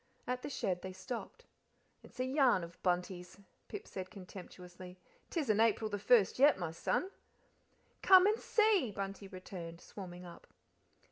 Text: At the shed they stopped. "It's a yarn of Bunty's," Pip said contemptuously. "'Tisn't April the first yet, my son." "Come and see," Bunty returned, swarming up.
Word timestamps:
At 0.25 0.41
the 0.41 0.49
shed 0.49 0.81
they 0.81 0.93
stopped. 0.93 1.45
"It's 2.01 2.19
a 2.19 2.25
yarn 2.25 2.63
of 2.63 2.81
Bunty's," 2.81 3.37
Pip 3.67 3.85
said 3.87 4.09
contemptuously. 4.09 4.97
"'Tisn't 5.29 5.61
April 5.61 5.91
the 5.91 5.99
first 5.99 6.39
yet, 6.39 6.57
my 6.57 6.71
son." 6.71 7.11
"Come 8.01 8.25
and 8.25 8.39
see," 8.39 8.89
Bunty 8.89 9.27
returned, 9.27 9.79
swarming 9.79 10.25
up. 10.25 10.47